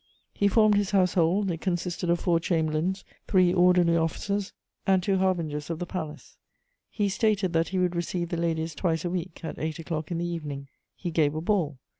He 0.33 0.47
formed 0.47 0.77
his 0.77 0.89
Household: 0.89 1.51
it 1.51 1.61
consisted 1.61 2.09
of 2.09 2.19
four 2.19 2.39
chamberlains, 2.39 3.05
three 3.27 3.53
orderly 3.53 3.95
officers, 3.95 4.51
and 4.87 5.03
two 5.03 5.19
harbingers 5.19 5.69
of 5.69 5.77
the 5.77 5.85
palace. 5.85 6.37
He 6.89 7.07
stated 7.07 7.53
that 7.53 7.67
he 7.67 7.77
would 7.77 7.95
receive 7.95 8.29
the 8.29 8.37
ladies 8.37 8.73
twice 8.73 9.05
a 9.05 9.11
week, 9.11 9.41
at 9.45 9.59
eight 9.59 9.77
o'clock 9.77 10.09
in 10.09 10.17
the 10.17 10.25
evening. 10.25 10.69
He 10.95 11.11
gave 11.11 11.35
a 11.35 11.41
ball. 11.41 11.77